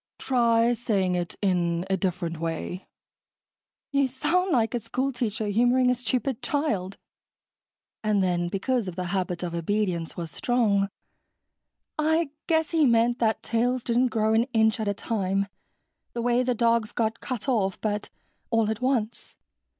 [0.17, 2.87] "Try saying it in a different way."
[3.91, 6.97] "You sound like a school teacher humoring a stupid child."
[8.03, 10.89] And then, because of the habit of obedience was strong,
[11.99, 15.45] "I guess he meant that tails didn't grow an inch at a time,
[16.13, 18.09] the way the dog's got cut off, but
[18.49, 19.35] all at once